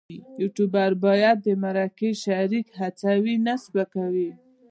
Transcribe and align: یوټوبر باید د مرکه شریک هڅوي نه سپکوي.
یوټوبر 0.41 0.89
باید 1.05 1.37
د 1.43 1.47
مرکه 1.63 2.09
شریک 2.23 2.67
هڅوي 2.79 3.35
نه 3.45 3.53
سپکوي. 3.63 4.31